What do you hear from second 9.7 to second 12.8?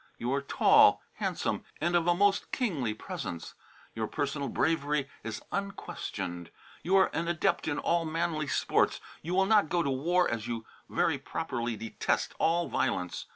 to war as you very properly detest all